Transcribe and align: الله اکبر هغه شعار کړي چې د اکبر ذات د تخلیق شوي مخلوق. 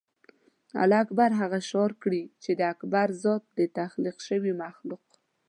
الله 0.81 0.99
اکبر 1.03 1.31
هغه 1.41 1.59
شعار 1.69 1.91
کړي 2.03 2.23
چې 2.43 2.51
د 2.59 2.61
اکبر 2.73 3.07
ذات 3.23 3.43
د 3.57 3.59
تخلیق 3.77 4.17
شوي 4.27 4.53
مخلوق. 4.63 5.05